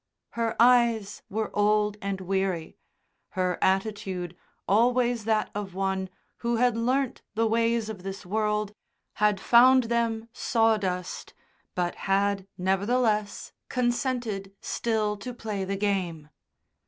Her 0.31 0.55
eyes 0.59 1.21
were 1.29 1.51
old 1.55 1.97
and 2.01 2.21
weary, 2.21 2.75
her 3.37 3.59
attitude 3.61 4.35
always 4.67 5.25
that 5.25 5.51
of 5.53 5.75
one 5.75 6.09
who 6.37 6.55
had 6.55 6.75
learnt 6.75 7.21
the 7.35 7.45
ways 7.45 7.87
of 7.87 8.01
this 8.01 8.25
world, 8.25 8.73
had 9.21 9.39
found 9.39 9.83
them 9.93 10.27
sawdust, 10.33 11.35
but 11.75 11.93
had 12.09 12.47
nevertheless 12.57 13.51
consented 13.69 14.51
still 14.59 15.17
to 15.17 15.35
play 15.35 15.63
the 15.63 15.77
game. 15.77 16.29